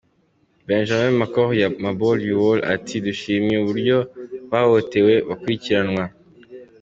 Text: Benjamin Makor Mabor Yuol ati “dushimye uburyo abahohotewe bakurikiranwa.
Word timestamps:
Benjamin 0.67 1.13
Makor 1.21 1.49
Mabor 1.83 2.17
Yuol 2.29 2.59
ati 2.75 2.95
“dushimye 3.05 3.55
uburyo 3.59 3.97
abahohotewe 4.47 5.13
bakurikiranwa. 5.27 6.03